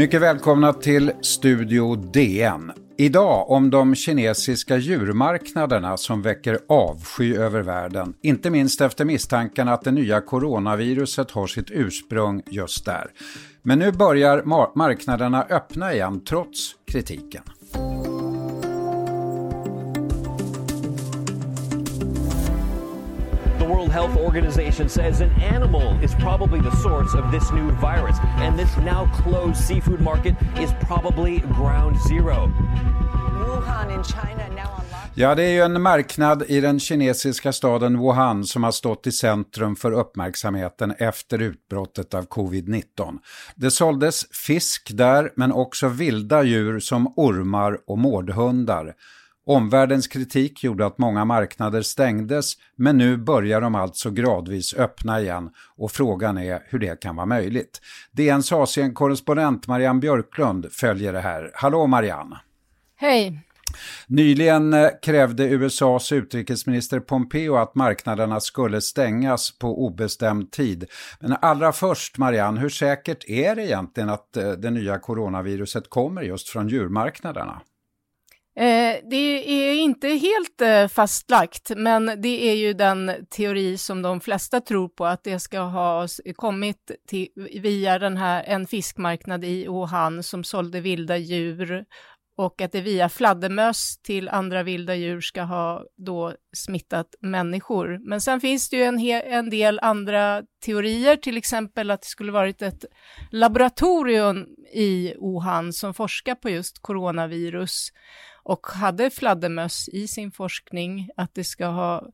[0.00, 2.72] Mycket välkomna till Studio DN.
[2.98, 8.14] Idag om de kinesiska djurmarknaderna som väcker avsky över världen.
[8.22, 13.06] Inte minst efter misstankarna att det nya coronaviruset har sitt ursprung just där.
[13.62, 14.42] Men nu börjar
[14.78, 17.42] marknaderna öppna igen trots kritiken.
[23.70, 28.58] World Health Organization says an animal is probably the source of this new virus, and
[28.58, 32.52] this now closed seafood market is probably ground zero.
[33.38, 34.70] Wuhan in China now
[35.14, 39.12] Ja, det är ju en marknad i den kinesiska staden Wuhan som har stått i
[39.12, 43.18] centrum för uppmärksamheten efter utbrottet av covid-19.
[43.54, 48.94] Det såldes fisk där, men också vilda djur som ormar och mårdhundar.
[49.50, 55.50] Omvärldens kritik gjorde att många marknader stängdes men nu börjar de alltså gradvis öppna igen
[55.76, 57.80] och frågan är hur det kan vara möjligt.
[58.12, 61.50] DNs Asien-korrespondent Marianne Björklund följer det här.
[61.54, 62.36] Hallå Marianne!
[62.96, 63.40] Hej!
[64.06, 70.84] Nyligen eh, krävde USAs utrikesminister Pompeo att marknaderna skulle stängas på obestämd tid.
[71.20, 76.22] Men allra först Marianne, hur säkert är det egentligen att eh, det nya coronaviruset kommer
[76.22, 77.60] just från djurmarknaderna?
[78.56, 84.20] Eh, det är inte helt eh, fastlagt, men det är ju den teori som de
[84.20, 87.28] flesta tror på, att det ska ha kommit till,
[87.62, 91.84] via den här, en fiskmarknad i Wuhan som sålde vilda djur
[92.36, 97.98] och att det via fladdermöss till andra vilda djur ska ha då smittat människor.
[98.08, 102.32] Men sen finns det ju en, en del andra teorier, till exempel att det skulle
[102.32, 102.84] varit ett
[103.30, 107.88] laboratorium i Wuhan som forskar på just coronavirus
[108.42, 112.08] och hade fladdermöss i sin forskning, att det ska ha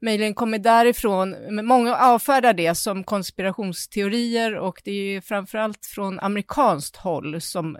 [0.00, 1.36] möjligen kommit därifrån.
[1.66, 7.78] Många avfärdar det som konspirationsteorier och det är ju framförallt från amerikanskt håll som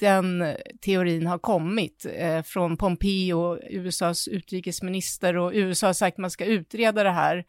[0.00, 6.30] den teorin har kommit eh, från Pompeo, USAs utrikesminister och USA har sagt att man
[6.30, 7.44] ska utreda det här.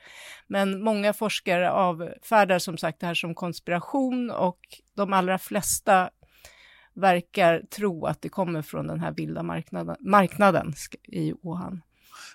[0.47, 4.59] Men många forskare avfärdar som sagt det här som konspiration och
[4.95, 6.09] de allra flesta
[6.95, 10.73] verkar tro att det kommer från den här vilda marknaden, marknaden
[11.03, 11.81] i Wuhan.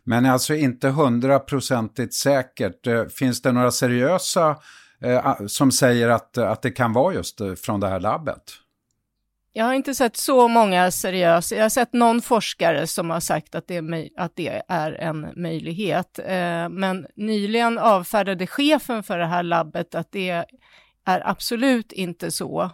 [0.04, 2.86] Men alltså inte hundraprocentigt säkert.
[2.86, 4.56] Eh, finns det några seriösa
[5.00, 8.42] eh, som säger att, att det kan vara just eh, från det här labbet?
[9.52, 11.54] Jag har inte sett så många seriösa.
[11.54, 15.28] Jag har sett någon forskare som har sagt att det är, att det är en
[15.36, 16.18] möjlighet.
[16.18, 20.44] Eh, men nyligen avfärdade chefen för det här labbet att det
[21.04, 22.70] är absolut inte så.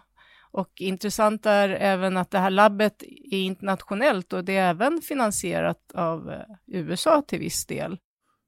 [0.56, 5.92] Och intressant är även att det här labbet är internationellt och det är även finansierat
[5.94, 7.98] av eh, USA till viss del.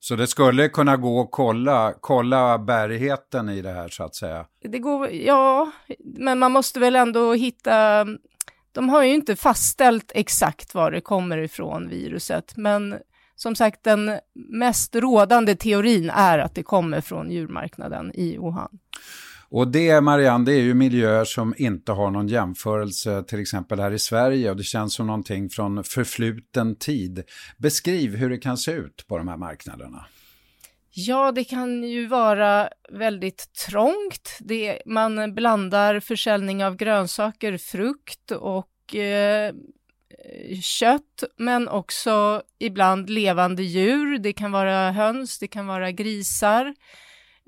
[0.01, 4.47] Så det skulle kunna gå att kolla, kolla bärigheten i det här så att säga?
[4.63, 8.07] Det går, ja, men man måste väl ändå hitta...
[8.73, 12.99] De har ju inte fastställt exakt var det kommer ifrån, viruset, men
[13.37, 18.79] som sagt, den mest rådande teorin är att det kommer från djurmarknaden i Wuhan.
[19.51, 23.91] Och det, Marianne, det är ju miljöer som inte har någon jämförelse till exempel här
[23.91, 27.23] i Sverige och det känns som någonting från förfluten tid.
[27.59, 30.07] Beskriv hur det kan se ut på de här marknaderna.
[30.99, 34.39] Ja, det kan ju vara väldigt trångt.
[34.41, 39.55] Det, man blandar försäljning av grönsaker, frukt och eh,
[40.63, 44.19] kött, men också ibland levande djur.
[44.19, 46.75] Det kan vara höns, det kan vara grisar.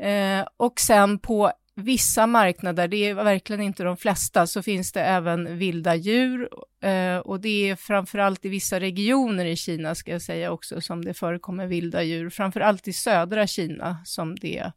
[0.02, 5.00] Eh, och sen på vissa marknader, det är verkligen inte de flesta, så finns det
[5.00, 6.48] även vilda djur
[6.82, 11.04] eh, och det är framförallt i vissa regioner i Kina, ska jag säga också, som
[11.04, 14.72] det förekommer vilda djur, framförallt i södra Kina som det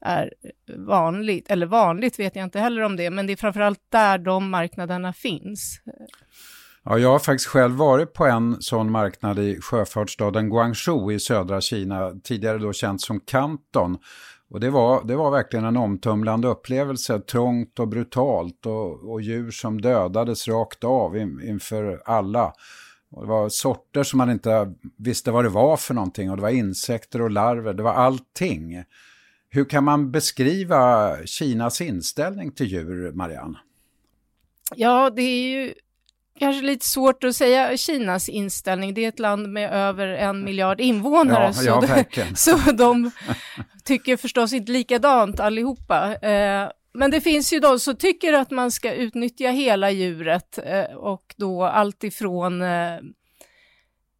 [0.00, 0.32] är
[0.76, 4.50] vanligt, eller vanligt vet jag inte heller om det, men det är framförallt där de
[4.50, 5.80] marknaderna finns.
[6.84, 11.60] Ja, jag har faktiskt själv varit på en sån marknad i sjöfartsstaden Guangzhou i södra
[11.60, 13.98] Kina, tidigare då känt som Kanton.
[14.50, 19.50] Och det var, det var verkligen en omtumlande upplevelse, trångt och brutalt och, och djur
[19.50, 22.52] som dödades rakt av in, inför alla.
[23.10, 26.42] Och det var sorter som man inte visste vad det var för någonting och det
[26.42, 28.84] var insekter och larver, det var allting.
[29.48, 33.58] Hur kan man beskriva Kinas inställning till djur, Marianne?
[34.74, 35.74] Ja, det är ju
[36.38, 38.94] kanske lite svårt att säga Kinas inställning.
[38.94, 41.80] Det är ett land med över en miljard invånare, ja, så, ja,
[42.14, 43.10] de, så de
[43.84, 46.14] tycker förstås inte likadant allihopa.
[46.14, 50.96] Eh, men det finns ju de som tycker att man ska utnyttja hela djuret eh,
[50.96, 52.98] och då allt ifrån eh,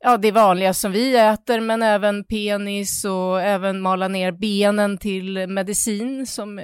[0.05, 5.47] ja, det vanliga som vi äter, men även penis och även mala ner benen till
[5.47, 6.61] medicin som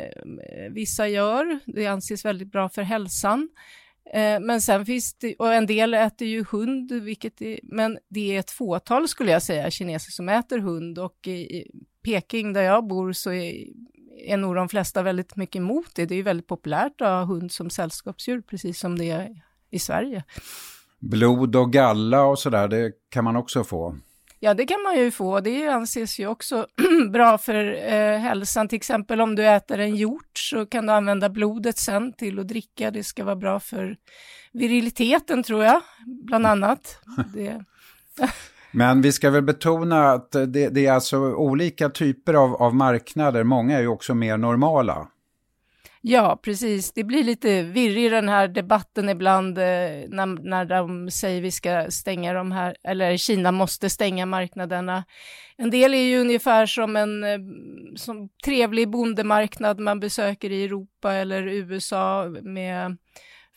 [0.70, 1.60] vissa gör.
[1.66, 3.48] Det anses väldigt bra för hälsan.
[4.10, 8.36] Eh, men sen finns det, och en del äter ju hund, vilket är, men det
[8.36, 11.70] är ett fåtal skulle jag säga, kineser som äter hund och i
[12.04, 13.54] Peking där jag bor så är,
[14.26, 16.06] är nog de flesta väldigt mycket emot det.
[16.06, 19.78] Det är ju väldigt populärt att ha hund som sällskapsdjur, precis som det är i
[19.78, 20.24] Sverige.
[20.98, 23.96] Blod och galla och sådär, det kan man också få.
[24.44, 25.40] Ja, det kan man ju få.
[25.40, 26.66] Det anses ju också
[27.12, 28.68] bra för eh, hälsan.
[28.68, 32.48] Till exempel om du äter en hjort så kan du använda blodet sen till att
[32.48, 32.90] dricka.
[32.90, 33.96] Det ska vara bra för
[34.52, 36.98] viriliteten tror jag, bland annat.
[37.34, 37.64] Det...
[38.70, 43.44] Men vi ska väl betona att det, det, är alltså olika typer av, av marknader.
[43.44, 45.08] Många är ju också mer normala.
[46.04, 46.92] Ja, precis.
[46.92, 49.64] Det blir lite virrig den här debatten ibland eh,
[50.08, 55.04] när, när de säger vi ska stänga de här, eller Kina måste stänga marknaderna.
[55.56, 57.38] En del är ju ungefär som en eh,
[57.96, 62.96] som trevlig bondemarknad man besöker i Europa eller USA med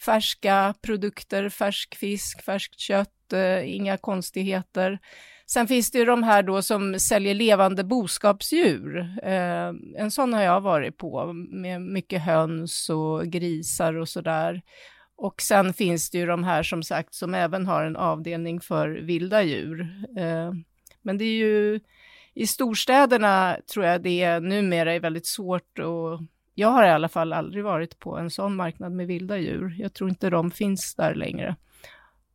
[0.05, 4.99] färska produkter, färsk fisk, färskt kött, eh, inga konstigheter.
[5.47, 8.97] Sen finns det ju de här då som säljer levande boskapsdjur.
[9.23, 14.61] Eh, en sån har jag varit på med mycket höns och grisar och sådär.
[15.15, 18.89] Och sen finns det ju de här som sagt som även har en avdelning för
[18.89, 19.81] vilda djur.
[20.17, 20.51] Eh,
[21.01, 21.79] men det är ju
[22.33, 26.21] i storstäderna tror jag det numera är väldigt svårt och
[26.55, 29.75] jag har i alla fall aldrig varit på en sån marknad med vilda djur.
[29.79, 31.55] Jag tror inte de finns där längre.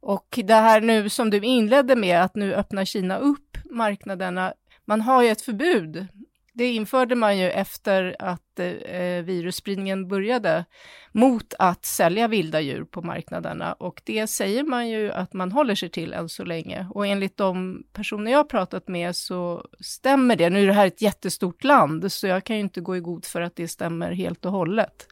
[0.00, 4.52] Och det här nu som du inledde med, att nu öppnar Kina upp marknaderna.
[4.84, 6.06] Man har ju ett förbud.
[6.52, 10.64] Det införde man ju efter att eh, virusspridningen började
[11.12, 15.74] mot att sälja vilda djur på marknaderna och det säger man ju att man håller
[15.74, 16.86] sig till än så länge.
[16.90, 20.50] Och enligt de personer jag har pratat med så stämmer det.
[20.50, 23.24] Nu är det här ett jättestort land så jag kan ju inte gå i god
[23.24, 25.06] för att det stämmer helt och hållet.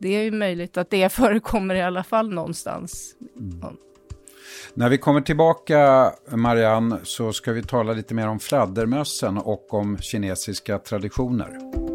[0.00, 3.16] Det är ju möjligt att det förekommer i alla fall någonstans.
[3.36, 3.76] Mm.
[4.74, 9.98] När vi kommer tillbaka, Marianne, så ska vi tala lite mer om fladdermössen och om
[9.98, 11.89] kinesiska traditioner.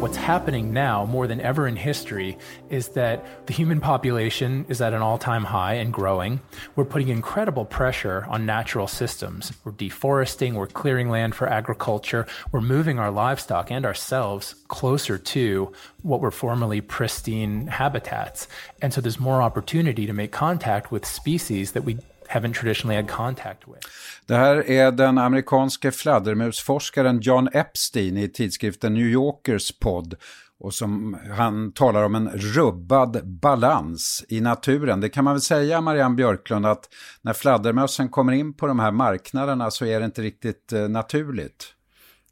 [0.00, 2.38] What's happening now more than ever in history
[2.70, 6.40] is that the human population is at an all time high and growing.
[6.74, 9.52] We're putting incredible pressure on natural systems.
[9.62, 15.70] We're deforesting, we're clearing land for agriculture, we're moving our livestock and ourselves closer to
[16.00, 18.48] what were formerly pristine habitats.
[18.80, 21.98] And so there's more opportunity to make contact with species that we
[22.30, 23.86] haven't traditionally had contact with.
[24.26, 30.14] Det här är den amerikanske fladdermusforskaren John Epstein i tidskriften New Yorkers podd.
[30.58, 35.00] Och som han talar om en rubbad balans i naturen.
[35.00, 36.88] Det kan man väl säga, Marianne Björklund, att
[37.22, 41.74] när fladdermössen kommer in på de här marknaderna så är det inte riktigt eh, naturligt.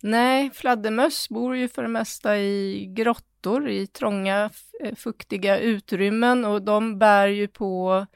[0.02, 4.50] Nej, fladdermöss bor ju för det mesta i grottor, i trånga,
[4.96, 8.06] fuktiga utrymmen och de bär ju på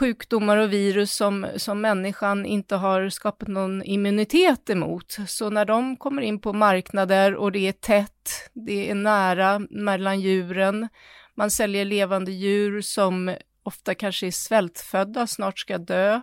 [0.00, 5.18] sjukdomar och virus som, som människan inte har skapat någon immunitet emot.
[5.26, 10.20] Så när de kommer in på marknader och det är tätt, det är nära mellan
[10.20, 10.88] djuren,
[11.34, 16.20] man säljer levande djur som ofta kanske är svältfödda, snart ska dö,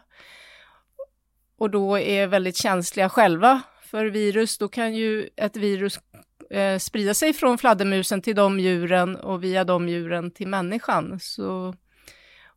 [1.58, 6.00] och då är väldigt känsliga själva för virus, då kan ju ett virus
[6.50, 11.20] eh, sprida sig från fladdermusen till de djuren och via de djuren till människan.
[11.20, 11.76] Så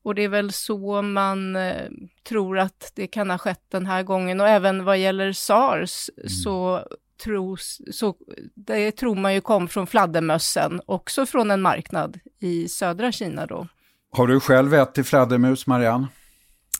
[0.02, 1.88] och det är väl så man eh,
[2.28, 4.40] tror att det kan ha skett den här gången.
[4.40, 6.28] Och även vad gäller sars mm.
[6.28, 6.84] så,
[7.24, 8.14] tros, så
[8.54, 13.66] det tror man ju kom från fladdermössen, också från en marknad i södra Kina då.
[14.12, 16.06] Har du själv ätit fladdermus, Marianne?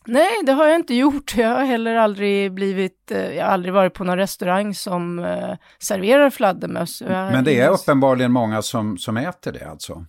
[0.07, 1.35] Nej, det har jag inte gjort.
[1.37, 5.55] Jag har heller aldrig blivit, eh, jag har aldrig varit på någon restaurang som uh,
[5.79, 7.03] serverar fladdermöss.
[7.07, 10.05] Men det är uppenbarligen många som, som äter det alltså?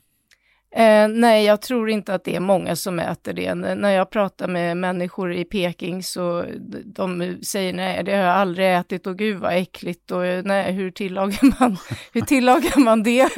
[0.75, 3.46] Eh, nej, jag tror inte att det är många som äter det.
[3.46, 6.46] N när jag pratar med människor i Peking så
[6.86, 10.92] de säger nej, det har jag aldrig ätit och gud vad äckligt och nej, hur
[10.92, 11.78] tillagar man,
[12.13, 13.30] hur tillagar man det?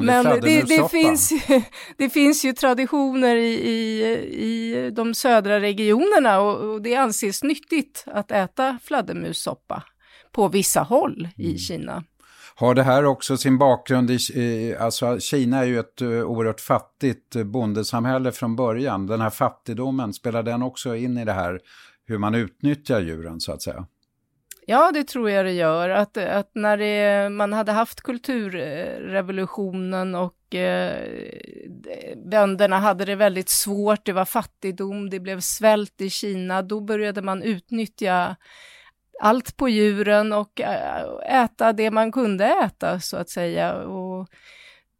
[0.00, 1.32] Men det, det, finns,
[1.96, 4.04] det finns ju traditioner i, i,
[4.44, 9.82] i de södra regionerna och, och det anses nyttigt att äta fladdermussoppa
[10.32, 11.58] på vissa håll i mm.
[11.58, 12.04] Kina.
[12.56, 17.36] Har det här också sin bakgrund i, alltså Kina är ju ett eh, oerhört fattigt
[17.36, 19.06] eh, bondesamhälle från början.
[19.06, 21.60] Den här fattigdomen, spelar den också in i det här
[22.06, 23.86] hur man utnyttjar djuren så att säga?
[24.66, 25.90] Ja, det tror jag det gör.
[25.90, 31.08] Att, att när det, man hade haft kulturrevolutionen och eh,
[32.30, 37.22] bönderna hade det väldigt svårt, det var fattigdom, det blev svält i Kina, då började
[37.22, 38.36] man utnyttja
[39.20, 40.60] allt på djuren och
[41.28, 43.74] äta det man kunde äta så att säga.
[43.74, 44.28] Och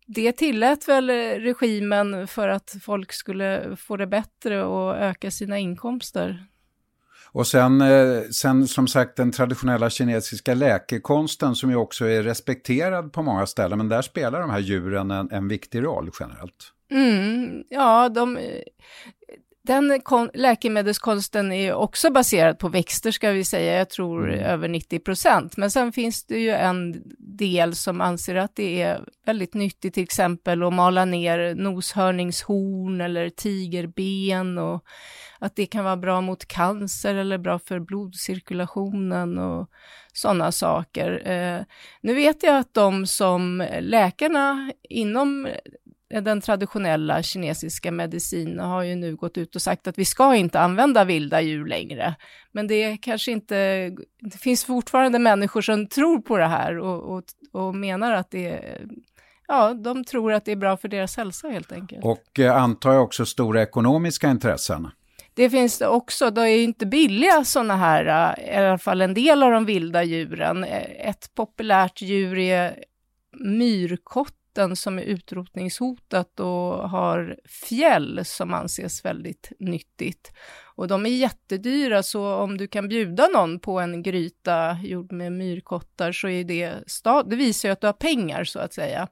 [0.07, 6.47] det tillät väl regimen för att folk skulle få det bättre och öka sina inkomster.
[7.35, 13.13] Och sen, eh, sen som sagt den traditionella kinesiska läkekonsten som ju också är respekterad
[13.13, 16.73] på många ställen, men där spelar de här djuren en, en viktig roll generellt.
[16.91, 18.39] Mm, ja, de,
[19.67, 20.01] den
[20.35, 24.45] läkemedelskonsten är också baserad på växter ska vi säga, jag tror mm.
[24.45, 25.57] över 90 procent.
[25.57, 30.03] Men sen finns det ju en del som anser att det är väldigt nyttigt, till
[30.03, 34.85] exempel att mala ner noshörningshorn eller tigerben och
[35.39, 39.71] att det kan vara bra mot cancer eller bra för blodcirkulationen och
[40.13, 41.31] sådana saker.
[41.31, 41.63] Eh,
[42.01, 45.49] nu vet jag att de som läkarna inom
[46.09, 50.61] den traditionella kinesiska medicinen har ju nu gått ut och sagt att vi ska inte
[50.61, 52.15] använda vilda djur längre.
[52.53, 57.17] Men det är kanske inte, det finns fortfarande människor som tror på det här och,
[57.17, 58.87] och, och menar att det är
[59.47, 62.05] Ja, de tror att det är bra för deras hälsa helt enkelt.
[62.05, 64.89] Och eh, antar jag också stora ekonomiska intressen?
[65.35, 69.15] Det finns det också, det är inte billiga sådana här, eh, i alla fall en
[69.15, 70.65] del av de vilda djuren.
[70.65, 72.85] Eh, ett populärt djur är
[73.41, 80.33] myrkott vatten som är utrotningshotat och har fjäll som anses väldigt nyttigt.
[80.77, 85.33] Och de är jättedyra, så om du kan bjuda någon på en gryta gjord med
[85.33, 86.73] myrkottar så är det,
[87.27, 89.09] det visar ju att du har pengar så att säga.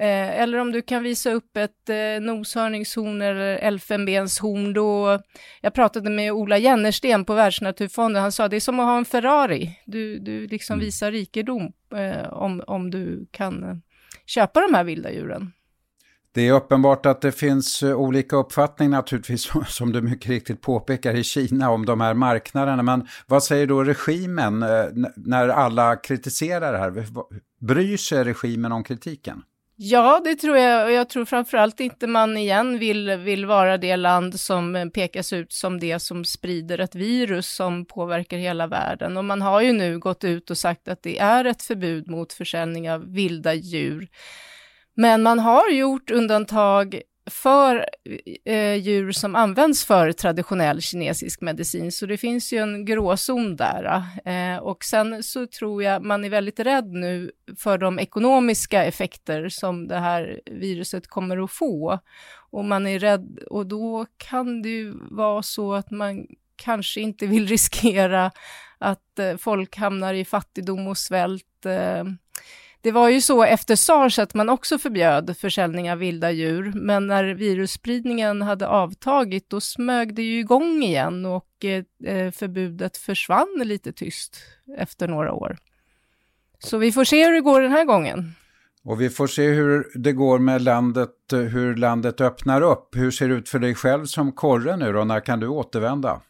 [0.00, 4.72] Eh, eller om du kan visa upp ett eh, noshörningshorn eller elfenbenshorn.
[4.72, 5.18] Då,
[5.60, 9.04] jag pratade med Ola Jennersten på Världsnaturfonden, han sa det är som att ha en
[9.04, 9.78] Ferrari.
[9.86, 10.84] Du, du liksom mm.
[10.84, 13.82] visar rikedom eh, om, om du kan
[14.26, 15.52] köpa de här vilda djuren.
[16.32, 21.14] Det är uppenbart att det finns eh, olika uppfattningar naturligtvis, som du mycket riktigt påpekar,
[21.14, 22.82] i Kina om de här marknaderna.
[22.82, 24.84] Men vad säger då regimen eh,
[25.16, 27.06] när alla kritiserar det här?
[27.60, 29.42] Bryr sig regimen om kritiken?
[29.82, 30.84] Ja, det tror jag.
[30.84, 35.52] Och jag tror framförallt inte man igen vill, vill vara det land som pekas ut
[35.52, 39.16] som det som sprider ett virus som påverkar hela världen.
[39.16, 42.32] Och man har ju nu gått ut och sagt att det är ett förbud mot
[42.32, 44.08] försäljning av vilda djur.
[44.94, 47.86] Men man har gjort undantag för
[48.44, 54.02] eh, djur som används för traditionell kinesisk medicin, så det finns ju en gråzon där.
[54.24, 59.48] Eh, och sen så tror jag man är väldigt rädd nu för de ekonomiska effekter
[59.48, 61.98] som det här viruset kommer att få.
[62.50, 67.26] Och man är rädd, och då kan det ju vara så att man kanske inte
[67.26, 68.30] vill riskera
[68.78, 71.66] att eh, folk hamnar i fattigdom och svält.
[71.66, 72.04] Eh,
[72.82, 77.06] det var ju så efter sars att man också förbjöd försäljning av vilda djur, men
[77.06, 83.62] när virusspridningen hade avtagit, då smög det ju igång igen och eh, eh, förbudet försvann
[83.64, 84.36] lite tyst
[84.78, 85.56] efter några år.
[86.58, 88.32] Så vi får se hur det går den här gången.
[88.84, 92.96] Och vi får se hur det går med landet, hur landet öppnar upp.
[92.96, 95.04] Hur ser det ut för dig själv som korre nu då?
[95.04, 96.20] När kan du återvända?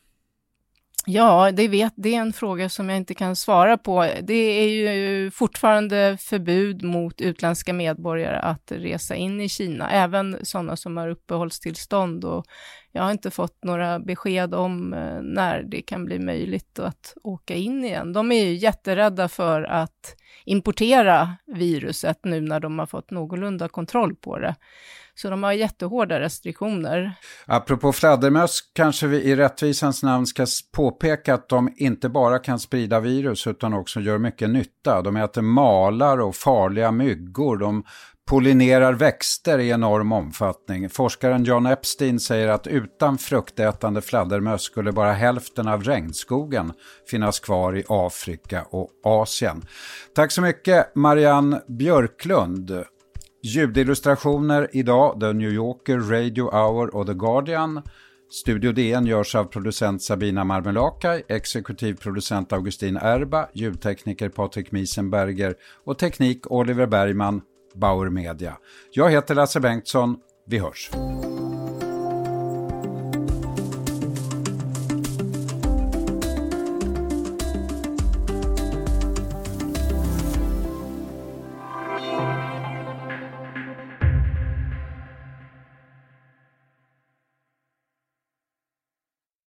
[1.12, 4.08] Ja, det, vet, det är en fråga som jag inte kan svara på.
[4.22, 10.76] Det är ju fortfarande förbud mot utländska medborgare att resa in i Kina, även sådana
[10.76, 12.24] som har uppehållstillstånd.
[12.24, 12.44] Och
[12.92, 17.54] jag har inte fått några besked om eh, när det kan bli möjligt att åka
[17.54, 18.12] in igen.
[18.12, 24.14] De är ju jätterädda för att importera viruset nu när de har fått någorlunda kontroll
[24.14, 24.54] på det.
[25.14, 27.12] Så de har jättehårda restriktioner.
[27.46, 33.00] Apropå fladdermöss kanske vi i rättvisans namn ska påpeka att de inte bara kan sprida
[33.00, 35.02] virus utan också gör mycket nytta.
[35.02, 37.56] De äter malar och farliga myggor.
[37.56, 37.84] De
[38.30, 40.88] pollinerar växter i enorm omfattning.
[40.88, 46.72] Forskaren John Epstein säger att utan fruktätande fladdermöss skulle bara hälften av regnskogen
[47.10, 49.62] finnas kvar i Afrika och Asien.
[50.14, 52.84] Tack så mycket Marianne Björklund.
[53.42, 57.82] Ljudillustrationer idag, The New Yorker, Radio Hour och The Guardian.
[58.30, 65.98] Studio DN görs av producent Sabina Marmelakai, exekutiv producent Augustin Erba, ljudtekniker Patrik Miesenberger och
[65.98, 67.40] teknik Oliver Bergman,
[67.74, 68.58] Bauer Media.
[68.90, 70.90] Jag heter Lasse Bengtsson, vi hörs.